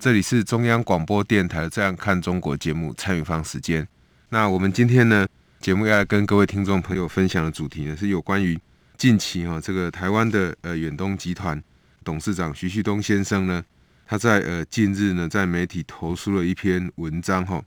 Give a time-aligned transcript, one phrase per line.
[0.00, 3.86] 这里是中央广播电台《这样看中国》节目参与方时间。
[4.28, 5.26] 那我们今天呢，
[5.58, 8.56] 节目要跟各位听众朋友分享的主题呢，是有关于
[8.96, 11.60] 近期哈、这个台湾的呃远东集团
[12.04, 13.60] 董事长徐旭东先生呢，
[14.06, 17.60] 他在呃近日呢在媒体投书了一篇文章哈、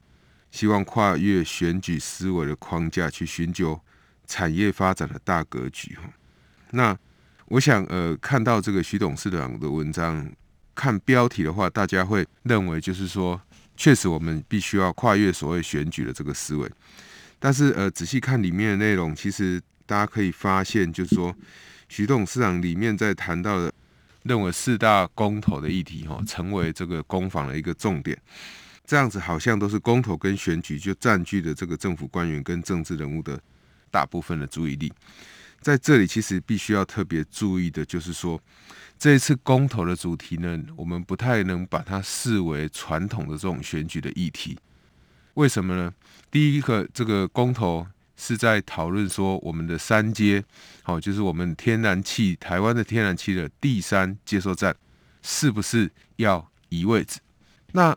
[0.50, 3.78] 希望跨越选举思维的框架去寻求
[4.26, 6.04] 产业发展的大格局哈、
[6.70, 6.96] 那
[7.48, 10.26] 我想，呃，看到这个徐董事长的文章，
[10.74, 13.40] 看标题的话，大家会认为就是说，
[13.76, 16.70] 确实我们必须要跨越所谓选举的这个思维。
[17.38, 21.34] 但是，呃，仔细看里面的内容，其实大家可以发现，就是说，
[21.88, 23.72] 徐董事长里面在谈到的，
[24.22, 28.16] 认为四大公投的议题，哈，成为这个攻防的一个重点。
[28.84, 33.40] 这样子好像都是公投跟选举就占据了这个政府官员跟政治人物的
[33.90, 34.92] 大部分的注意力。
[35.60, 38.40] 在这里，其实必须要特别注意的，就是说，
[39.02, 44.56] 这一次公投的主题呢，我们不太能把它视为传统的这种选举的议题。
[45.34, 45.92] 为什么呢？
[46.30, 47.84] 第一个，这个公投
[48.16, 50.44] 是在讨论说，我们的三阶，
[50.84, 54.72] 好，就是我们天然气台湾的天然气的第三接收站，
[55.20, 57.18] 是不是要移位置？
[57.72, 57.96] 那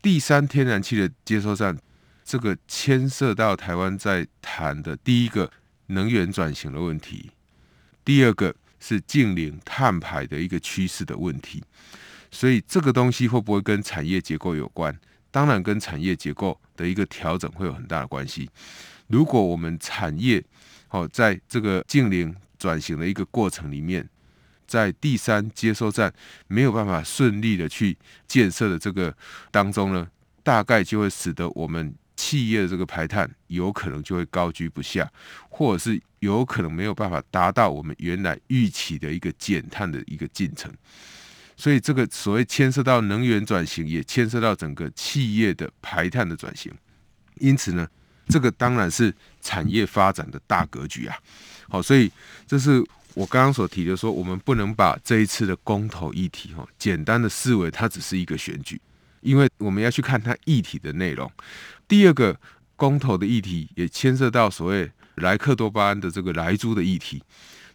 [0.00, 1.76] 第三天然气的接收站，
[2.24, 5.52] 这个牵涉到台湾在谈的第一个。
[5.88, 7.30] 能源转型的问题，
[8.02, 11.62] 第二个是净零碳排的一个趋势的问题，
[12.30, 14.96] 所以这个东西会不会跟产业结构有关？
[15.30, 18.48] 当然跟产业结构的一个调整会有很大的关系。
[19.08, 20.42] 如果我们产业
[20.90, 24.08] 哦在这个净零转型的一个过程里面，
[24.66, 26.12] 在第三接收站
[26.46, 29.16] 没有办法顺利的去建设的这个
[29.50, 30.08] 当中呢，
[30.42, 31.94] 大概就会使得我们。
[32.18, 35.06] 企业的这个排碳有可能就会高居不下，
[35.50, 40.72] 或者是有可能没有办法达到我们原来预期的一个减碳的一个进程。
[41.56, 46.70] 所以这个所谓牵涉到能源转型，也牵涉到整个企业的排碳的转型。
[47.36, 47.88] 因此呢，
[48.28, 51.16] 这个当然是产业发展的大格局啊。
[51.68, 52.10] 好，所以
[52.46, 52.84] 这是
[53.14, 58.80] 我刚刚所提的说，我们不能把这一次的公投议题哈，简单的视为它只是一个选举。
[59.22, 61.28] 因为我们要去看它议题的内容。
[61.88, 62.38] 第二个
[62.76, 67.22] 公投的议题也牵涉到所谓莱克多巴胺的这个莱猪的议题。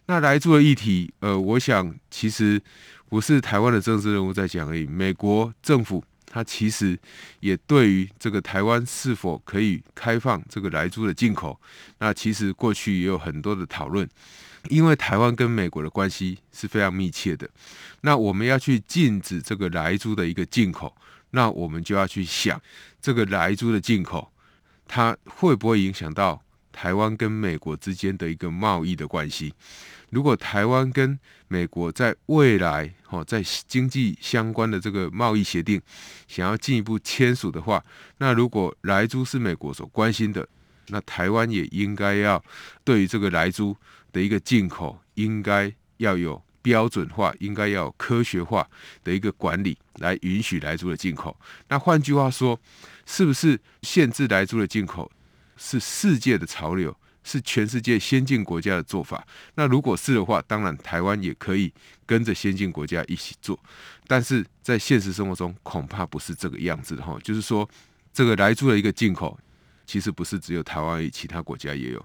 [0.06, 2.60] 那莱猪的议题，呃，我想其实
[3.08, 4.84] 不是台湾的政治人物在讲而已。
[4.86, 6.98] 美国政府它其实
[7.40, 11.60] 也对于这个台湾是否可以开放这个莱猪的进口，
[11.98, 14.08] 那其实过去也有很多的讨论。
[14.68, 17.48] 因为台湾跟美国的关系是非常密切的，
[18.02, 20.94] 那我们要去禁止这个莱猪的一个进口。
[21.30, 22.60] 那我们就要去想，
[23.00, 24.32] 这个莱猪的进口，
[24.86, 26.40] 它会不会影响到
[26.72, 29.52] 台湾跟美国之间的一个贸易的关系？
[30.10, 31.18] 如果台湾跟
[31.48, 35.80] 美国在未来，哈，在经济相关的这个贸易协定
[36.26, 37.84] 想要进一步签署的话，
[38.18, 40.48] 那如果莱猪是美国所关心的，
[40.88, 42.42] 那台湾也应该要
[42.82, 43.76] 对于这个莱猪
[44.10, 46.42] 的一个进口，应该要有。
[46.64, 48.64] 标准化应该要科学化
[49.02, 51.36] 的一个管理来允许莱猪的进口。
[51.66, 52.56] 那换句话说，
[53.04, 55.10] 是不是限制莱猪的进口
[55.62, 59.24] 是世界的潮流，是全世界先进国家的做法？
[59.54, 61.72] 那如果是的话，当然台湾也可以
[62.04, 63.56] 跟着先进国家一起做。
[64.08, 67.16] 但是在现实生活中，恐怕不是这个样子的哈。
[67.22, 67.68] 就是说，
[68.12, 69.38] 这个来住的一个进口。
[69.84, 72.02] 其实不是只有台湾而已，其他国家也有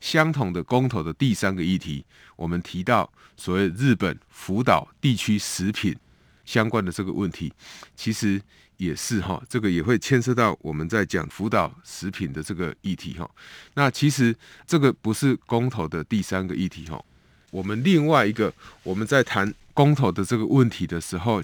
[0.00, 2.04] 相同的公投的第三个议题。
[2.36, 5.96] 我们提到所谓日本福岛地区食品
[6.44, 7.50] 相关的这个问题，
[7.94, 8.42] 其实
[8.82, 13.30] 也是哈，这个也会牵涉到我们在讲辅导食品的这个议题哈。
[13.74, 14.34] 那其实
[14.66, 17.02] 这个不是公投的第三个议题哈。
[17.50, 18.52] 我们另外一个
[18.82, 21.42] 我们在谈公投的这个问题的时候。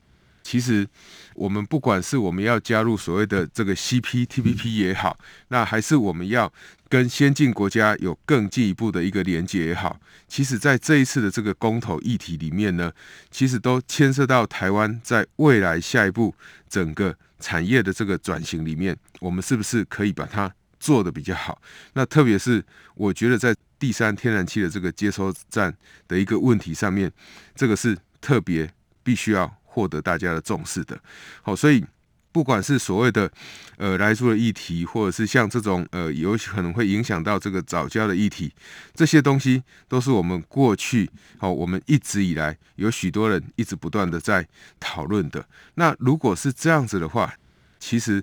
[0.50, 0.88] 其实，
[1.34, 5.18] 我们不管是我们要加入所谓的这个 CPTPP 也好，
[5.48, 6.50] 那还是我们要
[6.88, 12.90] 跟先进国家有更进一步的一个连接也好，其实，在这一次的这个公投议题里面呢，
[13.30, 16.34] 其实都牵涉到台湾在未来下一步
[16.66, 20.50] 整个产业的这个转型里面，我们是不是可以把它
[20.80, 21.60] 做得比较好？
[21.92, 22.64] 那特别是
[22.94, 25.76] 我觉得在第三天然气的这个接收站
[26.08, 27.12] 的一个问题上面，
[27.54, 28.72] 这个是特别
[29.02, 29.58] 必须要。
[29.78, 31.00] 获得大家的重视的，
[31.40, 31.84] 好，所以
[32.32, 33.30] 不管是所谓的
[33.76, 38.52] 呃莱猪的议题，或者是像这种呃有可能会影响到这个早教的议题，
[38.92, 41.08] 这些东西都是我们过去
[41.38, 44.44] 哦，我们一直以来有许多人一直不断的在
[44.80, 45.46] 讨论的。
[45.76, 47.32] 那如果是这样子的话，
[47.78, 48.20] 其实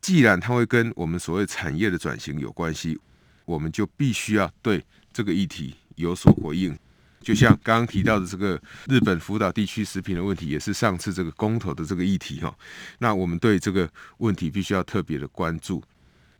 [0.00, 2.96] 既然它会跟我们所谓产业的转型有关系，
[3.46, 4.80] 我们就必须要对
[5.12, 6.78] 这个议题有所回应。
[7.24, 12.54] 就像刚刚提到的这个日本福岛地区食品的问题，也是上次这个公投的这个议题哈。
[12.98, 13.88] 那我们对这个
[14.18, 15.82] 问题必须要特别的关注。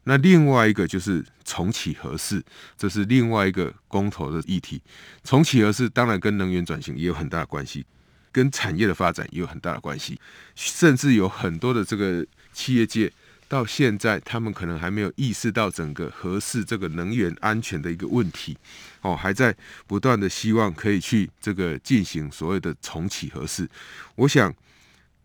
[0.04, 2.44] 那另外一个就是重启核四，
[2.76, 4.82] 这是另外一个公投的议题。
[5.25, 7.86] 重启核四当然跟能源转型也有很大的关系，
[8.31, 10.20] 跟产业的发展也有很大的关系，
[10.54, 13.10] 甚至有很多的这个企业界。
[13.49, 18.56] 到现在，他们可能还没有意识到整个核四这个能源安全的一个问题，
[19.02, 19.55] 哦，还在
[19.87, 23.69] 不断的希望可以去这个进行所谓的重启核四。
[24.17, 24.52] 我想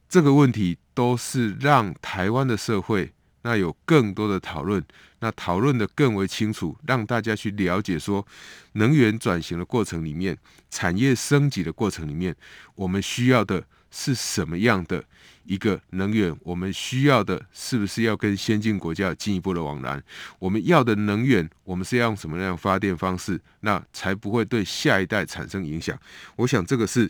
[0.07, 3.12] 这个问题都是让台湾的社会
[3.42, 4.83] 那有更多的讨论，
[5.19, 8.25] 那讨论的更为清楚，让大家去了解说，
[8.74, 10.38] 能源转型的过程里面，
[10.69, 12.36] 产业升级的过程里面，
[12.75, 15.03] 我们需要的是什么样的？
[15.45, 20.00] 一个能源，我们需要的是不是要跟先进国家进一步的往来？
[20.38, 25.97] 我们要的能源，我们是要用什么样的发电方式，那才不会对下一代产生影响？
[26.36, 27.09] 我想这个是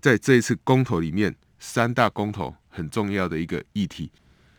[0.00, 4.10] 在这一次公投里面三大公投很重要的一个议题。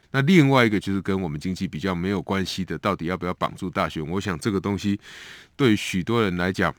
[0.09, 4.03] 那另外一个就是跟我们经济比较没有关系的，到底要不要绑住大选？
[4.09, 4.99] 我想这个东西
[5.55, 6.73] 对许多人来讲，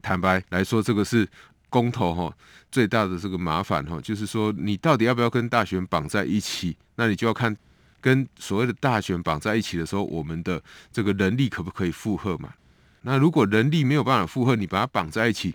[0.00, 1.28] 坦白来说，这个是。
[1.72, 2.36] 公投哈
[2.70, 6.76] 最大的这个麻烦哈，就是说你到底要不要跟大选绑在一起？
[6.96, 7.56] 那你就要看
[7.98, 12.52] 跟所谓的大选绑在一起的时候，我们的这个人力可不可以负荷嘛？
[13.00, 15.54] 那如果人力没有办法负荷，你把它绑在一起，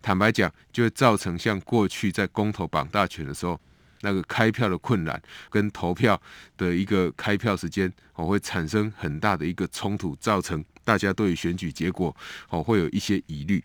[0.00, 3.60] 坦白讲，就会造成像过去在公投绑大权的时候，
[4.00, 6.20] 那个开票的困难跟投票
[6.56, 12.16] 的一个开票时间哦，会产生很大的一个冲突，造成大家对于选举结果
[12.48, 13.62] 哦会有一些疑虑。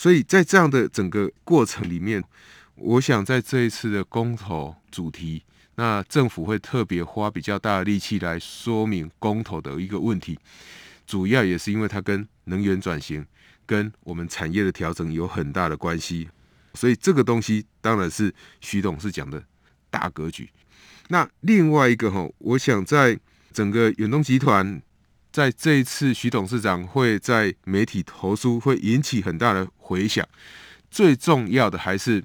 [0.00, 2.24] 所以在这样的整个过程里面，
[2.74, 5.44] 我想在这一次的公投主题，
[5.74, 10.38] 那政府会特别花比较大的力气来说明公投的一个问题，
[11.06, 13.26] 主要也是因为它跟能源转型、
[13.66, 16.30] 跟我们产业的调整有很大的关系。
[16.72, 19.44] 所以这个东西当然是徐董事讲的
[19.90, 20.48] 大格局。
[21.08, 23.20] 那另外一个哈，我想在
[23.52, 24.80] 整个远东集团。
[25.32, 30.26] 在这一次，徐董事长会在媒体投书，会引起很大的回响。
[30.90, 32.24] 最重要的还是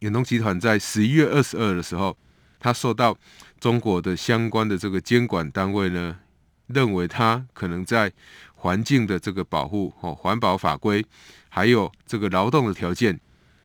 [0.00, 2.14] 远东集团在十一月二十二的时候，
[2.60, 3.16] 他受到
[3.58, 6.18] 中国的相关的这个监管单位呢，
[6.66, 8.12] 认为他可能在
[8.54, 11.02] 环境的这个保护、哦环保法规，
[11.48, 13.18] 还有这个劳动的条件，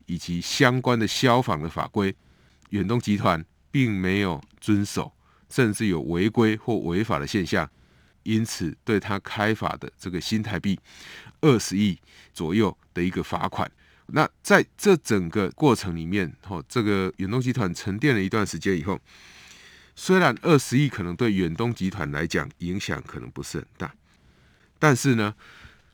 [0.06, 2.16] 以及相关的消防的法规，
[2.70, 5.12] 远东集团并没有遵守，
[5.50, 7.70] 甚至有违规或违法的现象。
[8.22, 10.78] 因此，对他开罚的这个新台币
[11.40, 11.98] 二十亿
[12.32, 13.70] 左右的一个罚款。
[14.12, 18.98] 那在这整个过程里面，吼，这个远东集团沉淀了一段时间以后，
[19.94, 23.94] 虽然二十亿可能对远东集团来讲影响可能不是很大，
[24.78, 25.34] 但是呢，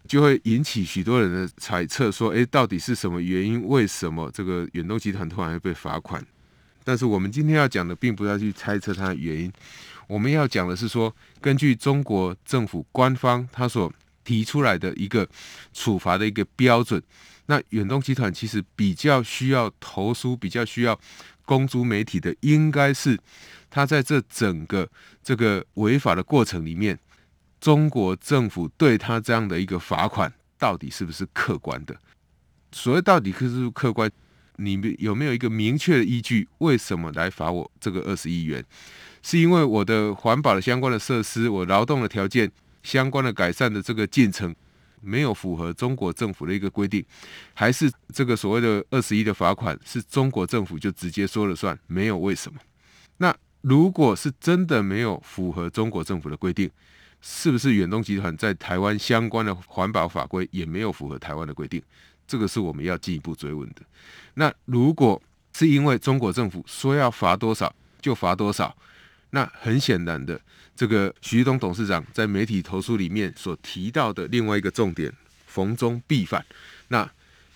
[0.09, 3.67] 就会引起许多人的猜测，说，诶，到底是什么原因？
[3.67, 6.25] 为什么这个远东集团突然会被罚款？
[6.87, 9.53] 但是我们今天要讲的，并不要去猜测它的原因。
[10.07, 15.29] 我们要讲的是说，根据中国政府官方他所提出来的一个
[15.73, 17.03] 处罚的一个标准，
[17.47, 20.97] 那远东集团其实比较需要投诉，比较需要
[21.45, 23.19] 公诸媒体的，应该是
[23.69, 24.89] 他在这整个
[25.25, 26.97] 这个违法的过程里面，
[27.61, 31.97] 中国政府对他这样的一个罚款，到底是不是客观的？
[32.71, 34.09] 所谓到底是不是客观？
[34.59, 36.49] 你们有没有一个明确的依据？
[36.59, 38.65] 为什么来罚我这个二十亿元？
[39.23, 42.51] 是因为我的环保的相关的设施，我劳动的条件
[42.83, 44.55] 相关的改善的这个进程
[45.01, 47.05] 没有符合中国政府的一个规定，
[47.55, 51.79] 还是这个所谓的二十亿的罚款是中国政府就直接说了算？
[51.87, 52.59] 没有为什么？
[53.19, 56.71] 那如果是真的没有符合中国政府的规定，
[57.21, 61.83] 是不是远东集团在台湾相关的环保法规也没有符合台湾的规定？
[62.27, 63.83] 这个是我们要进一步追问的。
[64.35, 65.21] 那如果
[65.55, 68.77] 是因为中国政府说要罚多少就罚多少，
[69.31, 70.41] 那很显然的，
[70.77, 75.13] 这个徐东董事长在媒体投诉里面所提到的另外一个重点
[75.47, 76.45] “逢中必反”，
[76.89, 77.11] 那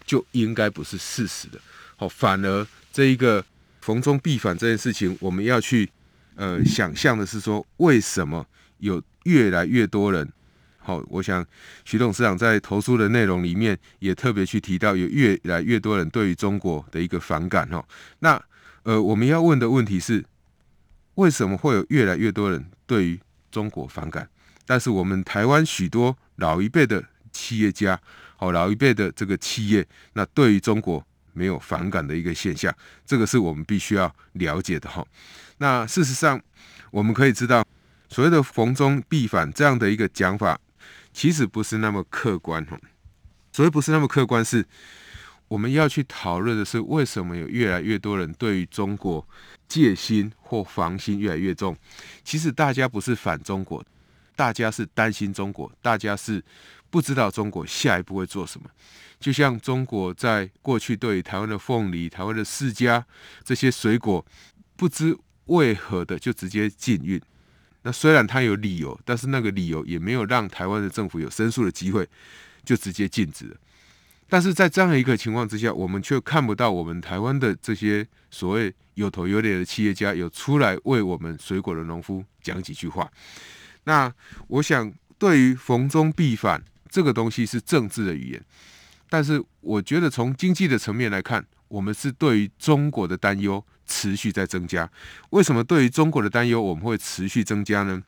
[0.04, 1.60] 就应该不是事实的。
[1.96, 3.44] 好，反而这一个
[3.80, 5.88] “逢中必反”这件事情，我们要去
[6.34, 8.46] 呃想象的是说，为什么
[8.78, 10.32] 有越来越多人？
[10.82, 11.44] 好，我想
[11.84, 17.68] 徐董事长在投诉的内容里面也特别去提到，有越来越多人对于中国的一个反感。
[17.70, 17.84] 哦，
[18.20, 18.42] 那
[18.82, 20.24] 呃，我们要问的问题是，
[21.16, 23.20] 为什么会有越来越多人对于
[23.50, 24.28] 中国反感？
[24.66, 28.00] 但是我们台湾许多老一辈的企业家，
[28.36, 35.06] 好，老一辈的这个企业，那对于中国没有反感的一个现象，这个是我们必须要了解的哈。
[35.58, 36.40] 那事实上，
[36.90, 37.62] 我们可以知道，
[38.08, 40.58] 所谓的逢中必反这样的一个讲法，
[41.12, 42.78] 其实不是那么客观哦。
[43.52, 44.64] 所谓不是那么客观，是
[45.48, 49.26] 我们要去讨论的是为什么有越来越多人对于中国
[49.66, 51.76] 戒心或防心越来越重。
[52.22, 53.84] 其实大家不是反中国，
[54.36, 56.42] 大家是担心中国，大家是
[56.90, 58.70] 不知道中国下一步会做什么。
[59.18, 63.02] 就像中国在过去对于台湾的凤梨、台湾的释迦
[63.44, 64.24] 这些水果，
[64.76, 67.20] 不知为何的就直接禁运。
[67.82, 72.08] 那虽然他有理由，但是那个理由也没有让台湾的政府有申诉的机会。
[72.62, 73.56] 就直接禁止了，
[74.28, 83.10] 但是在这样一个情况之下，我们却看不到我们台湾的这些所谓有头有脸的企业家有出来为我们水果的农夫讲几句话。
[83.84, 84.12] 那
[84.46, 88.44] 我想，对于逢中必反这个东西是政治的语言，
[89.08, 94.88] 但是我觉得从经济的层面来看，我们是对于中国的担忧持续在增加。
[95.30, 98.00] 为什么对于中国的担忧我们会持续增加呢？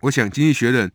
[0.00, 0.86] 我想，《经济学人》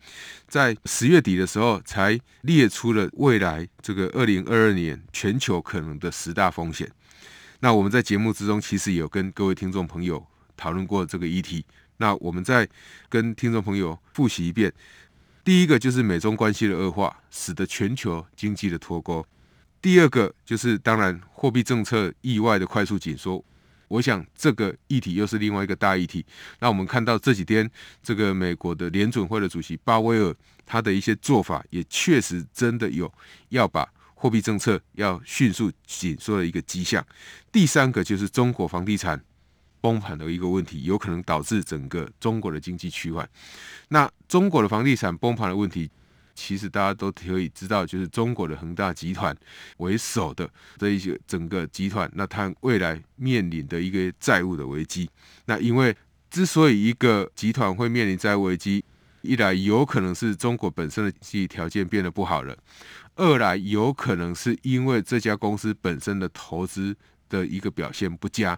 [0.48, 6.88] 在十月底的时候才列出了未来这个二零二二年全球可能的十大风险。
[7.62, 10.24] 那我们在节目之中其实有跟各位听众朋友
[10.56, 11.66] 讨论过这个议题。
[11.98, 12.70] 那我们再
[13.10, 14.72] 跟听众朋友复习一遍：
[15.44, 19.24] 第一个就是美中关系的恶化，使得全球经济的脱钩；
[19.82, 23.44] 第二个就是当然货币政策意外的快速紧缩。
[23.90, 26.26] 我想这个议题又是另外一个大议题。
[26.60, 27.70] 那我们看到这几天，
[28.02, 30.34] 这个美国的联准会的主席鲍威尔，
[30.66, 33.12] 他的一些做法也确实真的有
[33.50, 37.06] 要把货币政策要迅速紧缩的一个迹象。
[37.52, 39.22] 第三个就是中国房地产
[39.82, 43.30] 崩盘的一个问题，有可能导致整个中国的经济趋缓。
[43.90, 45.90] 那中国的房地产崩盘的问题。
[46.42, 49.36] 其实大家都可以知道，就是中国的恒大集团
[49.80, 55.10] 为首的这一些整个集团，那它未来面临的一个债务的危机。
[55.46, 55.94] 那因为
[56.32, 58.86] 之所以一个集团会面临债务危机，
[59.22, 62.58] 一来有可能是中国本身的经济条件变得不好了，
[63.16, 66.96] 二来有可能是因为这家公司本身的投资
[67.28, 68.58] 的一个表现不佳。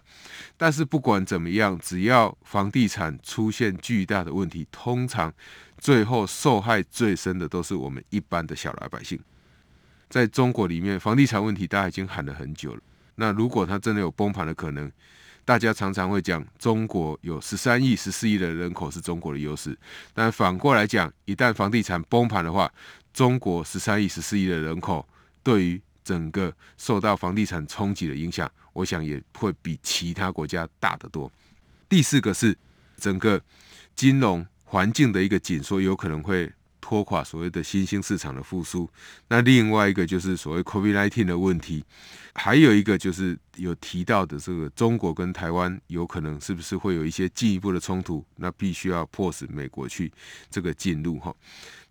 [0.56, 5.34] 但是不管怎么样，只要房地产出现巨大的问题，通常。
[5.82, 9.18] 最后受害最深的都是我们一般的小老百姓。
[10.08, 12.80] 在中国里面，房地产问题大家已经喊了很久了。
[13.16, 14.88] 那如果它真的有崩盘的可能，
[15.44, 19.76] 大家常常会讲中国有十三亿、十四亿的人口是中国的优势。
[20.14, 22.72] 但反过来讲，一旦房地产崩盘的话，
[23.12, 25.04] 中国十三亿、十四亿的人口
[25.42, 31.28] 对于整个受到房地产冲击的影响，我想也会比其他国家大得多。
[31.88, 32.56] 第四个是
[32.98, 33.42] 整个
[33.96, 34.46] 金融。
[34.72, 36.50] 环境的一个紧缩有可能会
[36.80, 38.88] 拖垮所谓的新兴市场的复苏。
[39.28, 41.84] 那另外一个就是所谓 COVID-19 的问题，
[42.34, 48.24] 还有一个就是有提到的这个中国跟台湾有可能是不是会有一些进一步的冲突？
[48.36, 50.10] 那必须要迫使美国去
[50.48, 51.34] 这个进入哈。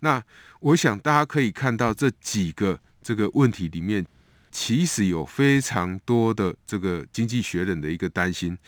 [0.00, 0.20] 那
[0.58, 4.04] 我想大家可以看到这几个这个问题里面，
[4.50, 8.58] 其实有非常多的这个经济学人的一个担心，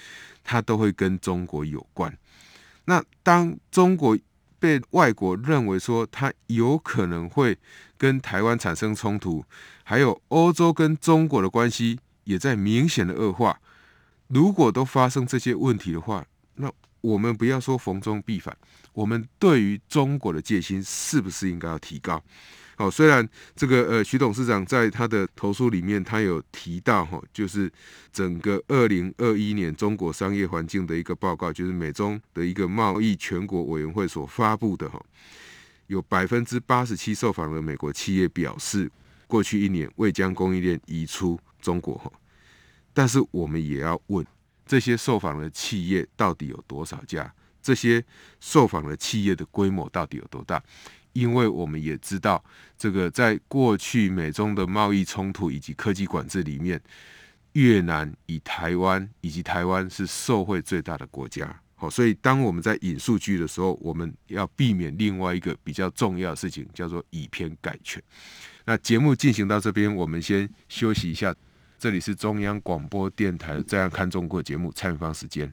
[0.44, 2.16] 它都会跟中国有关。
[2.86, 4.18] 那当中国
[4.58, 7.58] 被外国认为说它有可能会
[7.98, 9.44] 跟台湾产生冲突，
[9.82, 13.60] 还有欧洲跟中国的关系也在明显的恶化，
[14.28, 16.24] 如果都发生这些问题的话，
[16.54, 18.56] 那我们不要说逢中必反，
[18.94, 22.22] 我们对于中国的戒心是不是应该要提高？
[22.76, 27.70] 好，虽然这个呃，徐董事长在他的投诉里面，他有提到哈，就是
[28.12, 35.00] 整个二零二一年中国商业环境的一个报告，就是美中的一个贸易全国委员会所发布的哈，
[35.86, 38.90] 有百分之八十七受访的美国企业表示，
[39.28, 42.10] 过去一年未将供应链移出中国哈，
[42.92, 44.26] 但是我们也要问，
[44.66, 47.32] 这些受访的企业到底有多少家？
[47.62, 48.04] 这些
[48.40, 50.62] 受访的企业的规模到底有多大？
[51.14, 52.44] 因为我们也知道，
[52.76, 56.78] 这个在过去美中的贸易冲突以及科技管制里面，
[57.52, 61.58] 越南以台湾以及台湾是受惠最大的国家。
[61.76, 68.02] 好，所以当我们在引数据的时候，我们要避免另外一个比较重要的事情，叫做以偏概全。
[68.64, 71.34] 那节目进行到这边，我们先休息一下。
[71.76, 75.52] 这里是中央广播电台《这样看中国》节目，蔡明芳时间。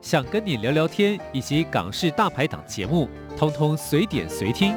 [0.00, 4.74] 想跟你聊聊天，以及港式大排档节目，通通随点随听。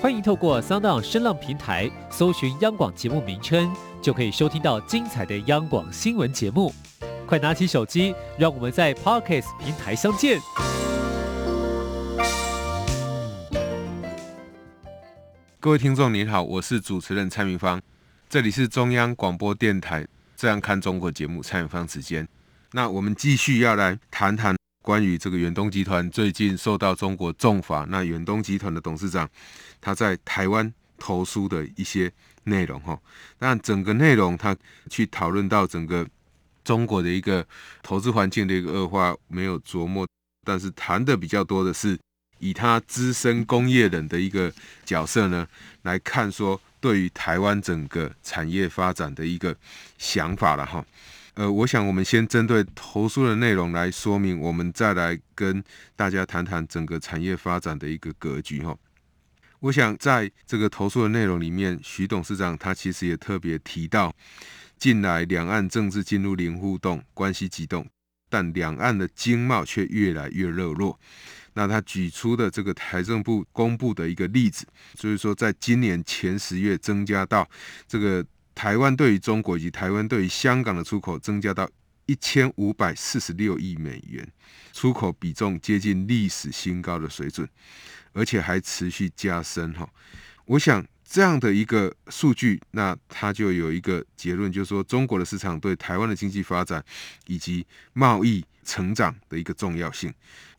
[0.00, 3.72] 欢迎透过 Sound 声浪平台搜寻央广节目名称，
[4.02, 6.74] 就可以收听到精彩的央广新闻节目。
[7.26, 10.40] 快拿起手机，让我们在 Podcast 平台相见。
[15.60, 17.80] 各位听众您好，我是主持人蔡明芳，
[18.28, 20.04] 这里是中央广播电台。
[20.42, 22.26] 这样看中国节目，蔡永芳时间。
[22.72, 27.86] 那我们继续要来谈谈关于这个远东集团最近受到中国重罚。
[27.88, 29.30] 那远东集团的董事长
[29.80, 32.98] 他在台湾投书的一些内容哈。
[33.38, 34.56] 那整个内容他
[34.90, 36.04] 去讨论到整个
[36.64, 37.46] 中国的一个
[37.80, 40.04] 投资环境的一个恶化，没有琢磨，
[40.44, 41.96] 但是谈的比较多的是
[42.42, 44.52] 以他资深工业人的一个
[44.84, 45.48] 角色呢
[45.82, 46.60] 来看说。
[46.82, 49.56] 对于台湾整个产业发展的一个
[49.98, 50.84] 想法了哈，
[51.34, 55.62] 呃，我想我们先针对投诉的内容来说明，我们再来跟
[55.94, 58.76] 大家谈谈整个产业发展的一个格局哈。
[59.60, 64.12] 我想在这个投诉的内容里面，徐董事长他其实也特别提到，
[64.76, 67.86] 近来两岸政治进入零互动，关系激动，
[68.28, 70.98] 但两岸的经贸却越来越热络。
[71.54, 77.46] 那他举出的这个财政部公布的一个例子，所以说在今年前十月增加到
[77.86, 81.68] 这个台湾对于中国以及台湾对于香港的出口增加到
[82.06, 84.26] 一千五百四十六亿美元，
[84.72, 87.48] 出口比重接近历史新高的水准，
[88.12, 89.88] 而且还持续加深哈。
[90.46, 96.82] 我想这样的一个数据，那他就有一个结论，就是说中国的市场对台湾的经济发展
[97.26, 100.12] 以及贸易成长的一个重要性，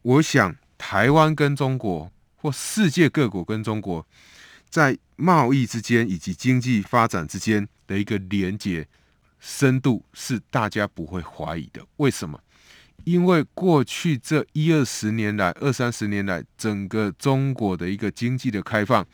[0.03, 0.55] 我想。
[0.85, 4.05] 台湾跟中国，或世界各国跟中国，
[4.69, 8.85] 在贸易之间以及经济发展之间的一个连接
[9.39, 11.81] 深度，是大家不会怀疑的。
[11.95, 12.37] 为什么？
[13.03, 19.05] 因为过去这一二十年来、二三十年来，整个中国的一个经济的开放，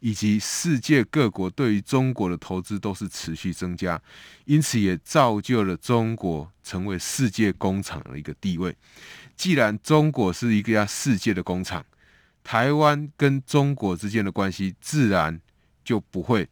[0.00, 4.00] 以及世界各国对于中国的投资都是持续增加，
[4.46, 8.74] 因此也造就了中国成为世界工厂的一个地位。
[9.36, 11.84] 既然中国是一家世界的工厂，
[12.42, 15.40] 台湾跟中国之间的关系自然
[15.84, 16.48] 就不会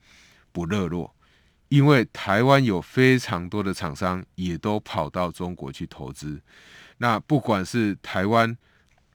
[0.53, 1.15] 不热络，
[1.73, 6.39] 因为台湾有非常多的厂商也都跑到中国去投资。
[6.99, 8.55] 那不管是台湾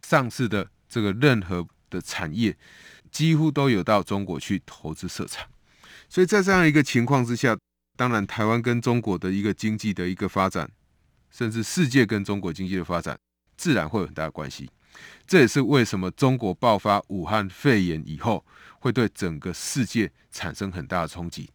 [0.01, 2.57] 上市的这个任何的产业，
[3.11, 5.47] 几乎都有到中国去投资设厂。
[6.09, 7.55] 所以在这样一个情况之下，
[7.95, 10.67] 当然台湾跟中国的一个经济的一个发展，
[11.29, 13.15] 甚至世界跟中国经济的发展。
[13.55, 14.67] 自然会有很大的关系，
[15.25, 18.45] 这也是为什么中国爆发武汉肺炎以后，
[18.79, 21.49] 会对整个世界产生很大的冲击。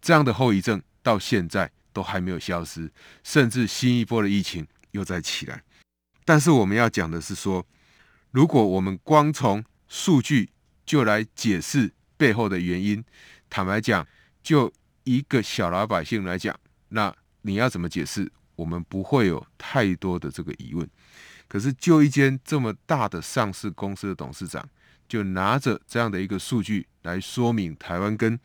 [0.00, 2.90] 这样的后遗症到现在都还没有消失，
[3.24, 5.62] 甚至新一波的疫情又在起来。
[6.24, 7.66] 但是我们要讲的是说，
[8.30, 10.50] 如果我们光从数据
[10.84, 13.04] 就来解释背后的原因，
[13.50, 14.06] 坦白讲，
[14.42, 14.72] 就
[15.04, 16.54] 一个小老百姓来讲，
[16.90, 18.30] 那你要怎么解释？
[18.54, 20.88] 我们不会有太多的这个疑问。
[21.48, 24.68] 可是，就一间这么大的上市公司的董事长，
[25.08, 28.38] 就拿着这样的一个数据来说明台湾跟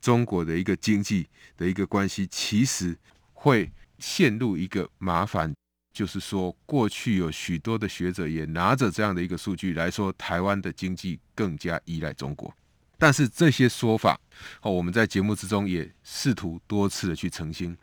[0.00, 2.98] 中国的一个经济的一个关系，其实
[3.32, 5.54] 会陷入一个麻烦，
[5.92, 12.54] 就是说，过去有许多的学者也拿着这样的一个数据来说，台湾的经济更加依赖中国。
[12.98, 14.20] 但是这些说法，
[14.60, 17.74] 哦，我们在节目之中也试图多次的去澄清，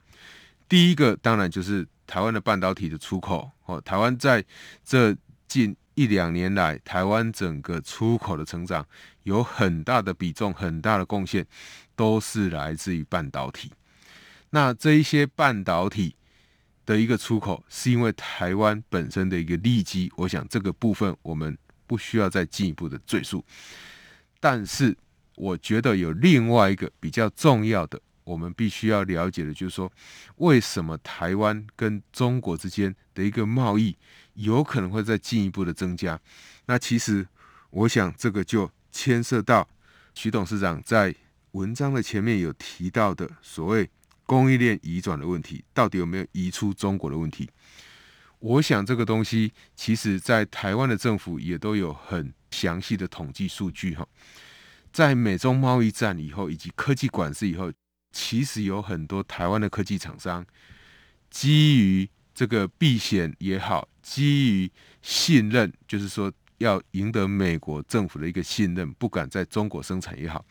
[0.69, 4.43] 第一个当然就是台湾的半导体的出口哦，台湾在
[4.83, 5.15] 这
[5.47, 8.85] 近一两年来，台湾整个出口的成长
[9.23, 11.45] 有很大的比重、很大的贡献，
[11.95, 13.71] 都是来自于半导体。
[14.49, 16.15] 那这一些半导体
[16.85, 23.43] 的一个出口，是因为台湾本身的一个利基，我想这个部分我们不需要再进一步的赘述。
[24.39, 24.95] 但是，
[25.35, 29.91] 我觉得有另外一个比较重要的，我们必须要了解的，就是说，
[30.35, 33.95] 为什么台湾跟中国之间的一个贸易
[34.33, 36.19] 有可能会再进一步的增加？
[36.65, 37.25] 那其实，
[37.69, 39.67] 我想这个就牵涉到
[40.13, 41.15] 徐董事长在
[41.51, 43.89] 文章的前面有提到的所谓。
[44.29, 47.49] 供应链移转的问题，到底有没有移出中国的问题？
[48.39, 54.05] 我想这个东西，其实在台湾的政府也都有很详细的统计数据哈。
[54.91, 57.71] 在美中贸易战以后，以及科技管制以后，
[58.19, 60.43] 其实有很多台湾的科技厂商，
[61.29, 64.71] 基于这个避险也好，基于
[65.03, 70.43] 信任，就是说要赢得美国政府的一个信任，不敢在中国生产也好，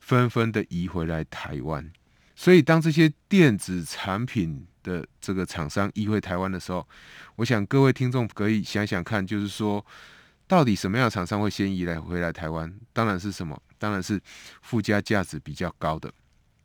[0.00, 1.92] 纷纷的移回来台湾。
[2.34, 6.88] 所以，当这些电子产品的这个厂商移回台湾的时候，
[7.36, 9.84] 我想各位听众可以想想看，就是说，
[10.46, 12.74] 到底什么样的厂商会先移来回来台湾？
[12.94, 13.62] 当然是什么？
[13.78, 14.18] 当然是
[14.62, 16.10] 附加价值比较高的，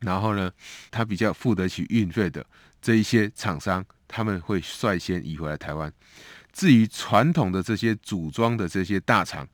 [0.00, 0.50] 然后呢，
[0.90, 2.44] 他比较付得起运费的
[2.80, 5.92] 这一些厂商，他们会率先移回来台湾。
[6.52, 9.46] 至于传统的这些组装的这些大厂，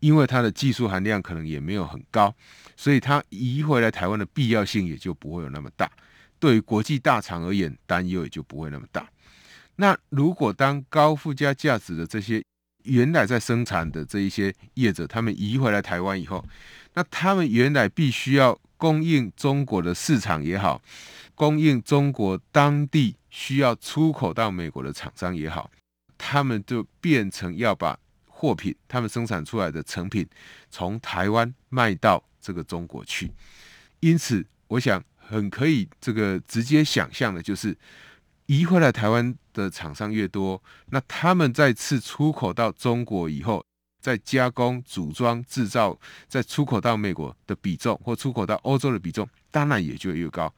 [0.00, 2.34] 因为它的技术含量可能也没有很高。
[2.76, 5.88] 所以它移回来台湾的必要性也就不会有那么大，
[6.40, 9.08] 对于国际大厂而言，担忧也就不会那么大。
[9.76, 12.42] 那如果当高附加价值的这些
[12.84, 16.44] 原来在生产的这一些业者，他们移回来台湾以后，
[16.94, 20.80] 那他们原来必须要供应中国的市场也好，
[21.34, 25.70] 供应中国当地需要出口到美国的厂商也好，
[26.18, 30.26] 他们就变成要把货品，他们生产出来的成品
[30.70, 32.22] 从台湾卖到。
[32.44, 33.30] 这个中国去，
[34.00, 37.78] 因此我想很可以这个直接想象的，就是
[38.46, 43.64] 移回来台湾的厂商越多，那他们再次出口到中国以后，
[44.02, 50.52] 在加工、组装、制造，再出口到美国的比重，或出口到欧洲的比重，当然也就越高。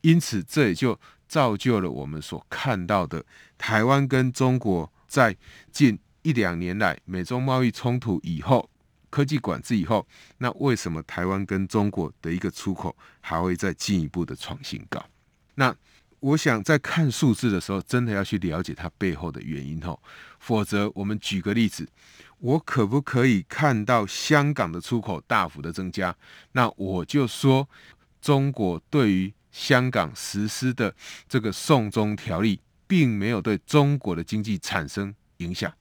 [0.00, 3.22] 因此，这也就造就了我们所看到的
[3.58, 5.36] 台湾跟中国在
[5.72, 8.70] 近一两年来美中贸易冲突以后。
[9.10, 10.04] 科技管制以后，
[10.38, 15.00] 那为什么台湾跟中国的一个出口还会再进一步的创新高？
[15.54, 15.72] 那
[16.18, 20.02] 我想在看数字的时候，真的要去了解它背后的原因吼，
[20.40, 21.88] 否则我们举个例子，
[22.38, 26.14] 我可不可以看到香港的出口大幅的增加？
[26.52, 27.68] 那我就说，
[28.20, 30.94] 中国对于香港实施的
[31.28, 35.72] 这个送中条例，并没有对中国的经济产生影响。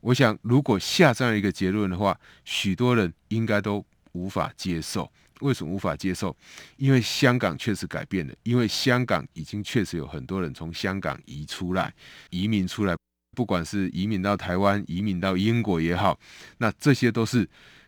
[0.00, 5.10] 我想，如果下这样一个结论的话，许多人应该都无法接受。
[5.40, 6.34] 为什么无法接受？
[6.76, 11.92] 因为香港确实改变了，因为香港已经确实有很多人从香港移出来、
[12.30, 12.94] 移民出来，
[13.34, 16.18] 不管是移民到台湾、移民到英国也好，
[16.58, 17.46] 那这些都是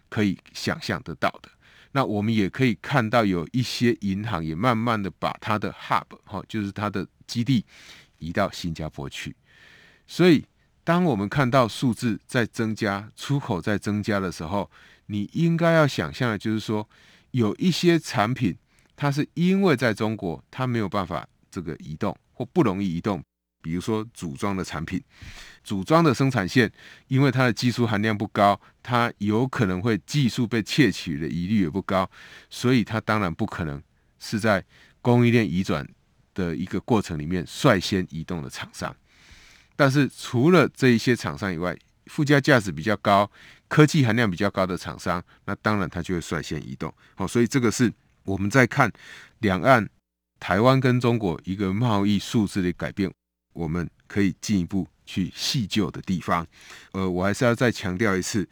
[0.09, 1.48] 可以想象得到的。
[1.92, 7.64] 那我们也可以看到，有一些银行也慢慢的把它的 hub 哈，就是它的基地
[8.18, 9.35] 移到新加坡去，
[10.06, 10.44] 所以。
[10.87, 14.70] 当我们看到数字在增加，出口在增加的时候，
[15.06, 16.88] 你应该要想象的就是说，
[17.32, 18.56] 有一些产品，
[18.94, 23.20] 它是因为在中国它没有办法这个移动或不容易移动，
[23.66, 25.02] 比如说组装的产品，
[25.64, 26.70] 组装的生产线，
[27.09, 32.09] 因为它的技术含量不高，它有可能会技术被窃取的疑虑也不高，
[32.48, 33.83] 所以它当然不可能
[34.20, 34.64] 是在
[35.02, 35.85] 供应链移转
[36.33, 38.94] 的一个过程里面率先移动的厂商。
[39.74, 41.76] 但是除了这一些厂商以外，
[42.07, 43.29] 附加价值比较高、
[43.66, 46.94] 科技含量比较高的厂商，那当然它就会率先移动。
[47.16, 48.88] 好，所以这个是我们在看
[49.40, 49.90] 两岸、
[50.38, 53.12] 台湾跟中国一个贸易数字的改变，
[53.56, 56.46] 我们可以进一步去细究的地方。
[56.92, 58.46] 呃，我还是要再强调一次，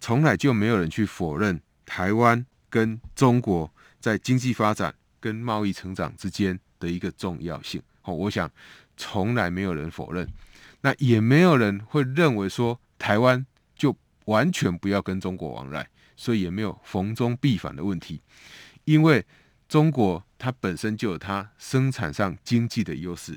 [0.00, 3.68] 从来就没有人去否认台湾跟中国
[4.00, 7.82] 在经济发展跟贸易成长之间的一个重要性。
[8.00, 8.48] 好，我想
[8.96, 10.26] 从来没有人否认。
[10.82, 18.22] 那也没有人会认为说台湾就完全不要跟中国往来，所以也没有逢中必反的问题，
[18.84, 19.24] 因为
[19.68, 23.36] 中国它本身就有它生产上经济的优势，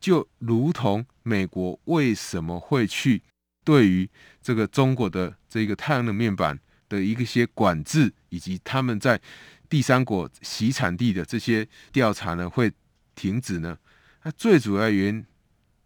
[0.00, 3.22] 就如同美国为什么会去
[3.64, 4.08] 对于
[4.40, 6.58] 这个中国的这个太阳能面板
[6.88, 9.20] 的一个些管制，以及他们在
[9.68, 12.72] 第三国洗产地的这些调查呢会
[13.14, 13.76] 停止呢？
[14.22, 15.26] 那最主要原因，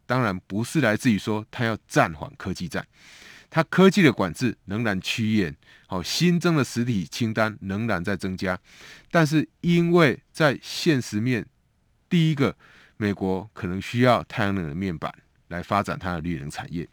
[0.06, 2.86] 当然不是来自于说它要暂缓科技战，
[3.50, 8.58] 它科技的管制仍然趋严，好，新增的实体清单仍然在增加，
[9.10, 11.44] 但是因为在现实面，
[12.08, 12.56] 第一个，
[12.96, 15.12] 美国可能需要太阳能的面板
[15.48, 16.88] 来发展它的绿能产业。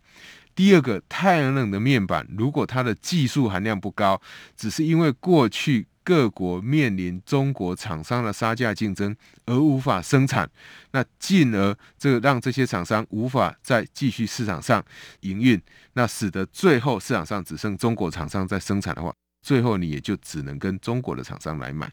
[0.56, 4.22] 第二个，太阳能的面板，如果它的技术含量不高，
[4.58, 10.50] 只是因为过去各国面临中国厂商的杀价竞争而无法生产，
[10.92, 14.84] 那进而这个让这些厂商无法再继续市场上
[15.22, 15.62] 营运，
[15.94, 21.90] 那使得最后市场上只剩中国厂商在生产的话，最后你也就只能跟中国的厂商来买。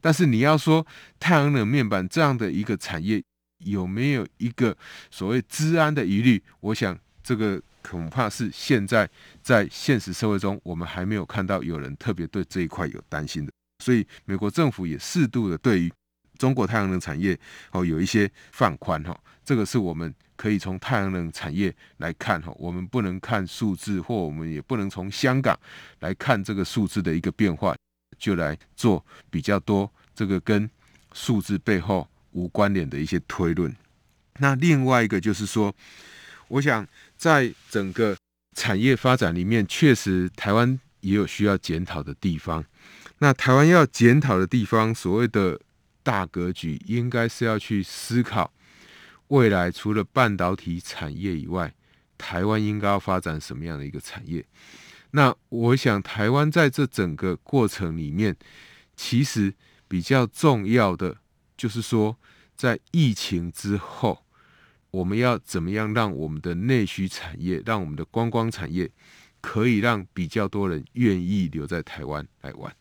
[0.00, 0.86] 但是你要说
[1.18, 3.20] 太阳能面板这样的一个产业
[3.64, 4.76] 有没有一个
[5.10, 6.42] 所谓治安的疑虑？
[6.60, 7.60] 我想这个。
[7.86, 9.06] 恐怕是现在
[9.42, 13.52] 在现实社会中，我们还没有看到有人特别对这一块有担心的，
[13.84, 15.92] 所以美国政府也适度的对于
[16.38, 17.38] 中国太阳能产业
[17.72, 25.54] 哦有一些放宽哈，这个是我们可以从太阳能产业来看哈，我们不能看数字，或我们也不能从香港
[26.00, 27.76] 来看这个数字的一个变化，
[28.18, 30.70] 就来做比较多这个跟
[31.12, 33.74] 数字背后无关联的一些推论。
[34.38, 35.74] 那另外一个就是说，
[36.46, 36.86] 我想。
[37.16, 38.14] 在整个
[38.54, 42.62] 产业发展里面，确实台湾也有需要检讨的地方。
[43.20, 45.58] 那台湾要检讨的地方，所谓的
[46.02, 48.52] 大格局，应该是要去思考
[49.28, 51.72] 未来除了半导体产业以外，
[52.18, 54.44] 台湾应该要发展什么样的一个产业。
[55.12, 58.36] 那我想，台湾在这整个过程里面，
[58.96, 59.54] 其实
[59.88, 61.16] 比较重要的
[61.56, 62.16] 就是说，
[62.56, 64.20] 在疫情之后。
[64.90, 68.88] 我们要怎么样让我们的内需产业，让我们的观光产业，
[69.40, 72.72] 可以让比较多人愿意留在台湾来玩？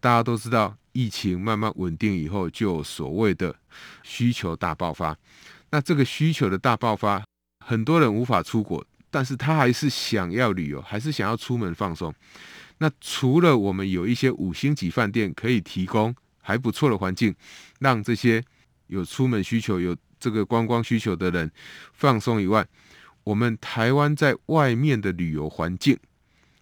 [0.00, 3.54] 大家都知道，疫情慢慢稳定以后，就有所谓的
[4.02, 5.16] 需求大爆发。
[5.70, 7.24] 那这个需求的大爆发，
[7.64, 12.12] 很多人无法出国，但是他还是想要旅游，还是想要出门放松。
[12.78, 16.12] 那除了我们有一些五星级饭店可以提供
[16.46, 17.34] 还不错的环境，
[17.80, 18.42] 让这些
[18.86, 19.96] 有出门需求有。
[20.18, 21.52] 这个观光需求的人
[21.92, 22.66] 放松以外，
[23.22, 25.94] 我们台湾在外面的旅游环境，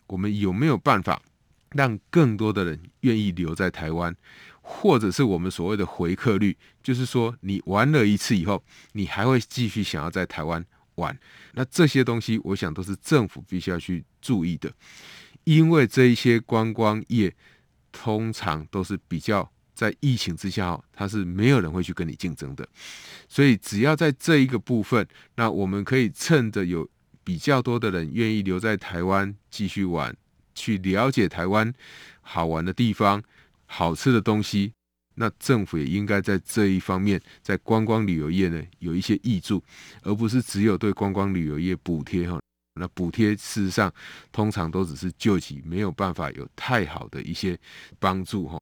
[0.09, 1.23] 我们有没有办法
[1.70, 4.14] 让更多的人愿意留在台湾，
[4.61, 10.62] 或者是我们所谓的回客率，就是说你玩了一次以后，你还会继续想要在台湾
[10.97, 11.16] 玩？
[11.53, 14.75] 那这些东西，我想都是政府必须要去注意的，
[15.44, 17.33] 因为这一些观光业
[17.92, 19.49] 通常都是比较。
[19.74, 22.66] 在疫情之下，它是没有人会去跟你竞争的，
[23.28, 26.88] 所以只要在这一个部分，那我们可以趁着有
[27.22, 30.16] 比较多的人愿意留在台湾继续玩，
[30.54, 31.72] 去了解台湾
[32.20, 33.22] 好玩的地方、
[33.66, 34.72] 好吃的东西，
[35.16, 39.62] 那政府也应该在这一方面，在观光旅游业呢有一些挹注，
[40.02, 42.38] 而不是只有对观光旅游业补贴哈。
[42.80, 43.92] 那补贴事实上
[44.32, 47.58] 通常都只是救急，没有办法有太好的一些
[47.98, 48.58] 帮助哈。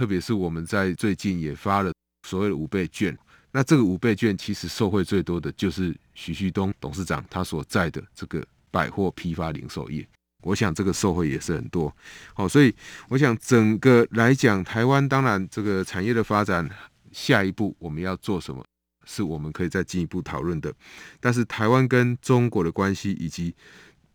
[0.00, 1.92] 特别是我们在最近也发了
[2.26, 3.14] 所谓的五倍券，
[3.52, 10.08] 那这个五倍券其实受惠最多的就是徐旭东董事长他所在的这个百货批发零售业，
[10.40, 11.94] 我想这个受惠也是很多。
[12.32, 12.74] 好，所以
[13.10, 16.66] 我想整个来讲，台湾当然这个产业的发展，
[17.12, 18.64] 下一步我们要做什么，
[19.04, 20.72] 是我们可以再进一步讨论的。
[21.20, 23.54] 但是台湾跟中国的关系，以及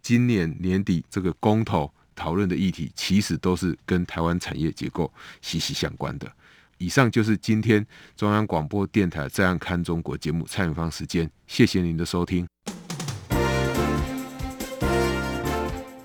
[0.01, 1.93] 今年年底这个公投。
[2.15, 6.31] 讨论的议题其实都是跟台湾产业结构息息相关的。
[6.77, 7.85] 以上就是今天
[8.17, 12.45] 中央广播电台《这样看中国》节目蔡明芳时间，谢谢您的收听。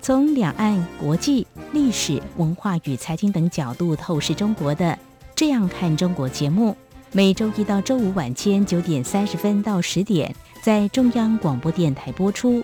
[0.01, 4.85] 从两岸、国际、历史文化与财经等角度透视中国的
[5.35, 6.75] 《这样看中国》节目，
[7.11, 12.63] 每周一到周五晚间九点三十分到十点在中央广播电台播出。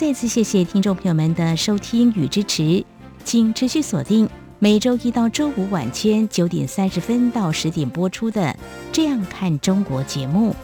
[0.00, 2.82] 再次谢谢听众朋友们的收听与支持，
[3.22, 4.26] 请持续锁定
[4.58, 8.40] 每周一到周五晚间九点三十分到十点播出的
[8.90, 10.56] 《这样看中国》节目。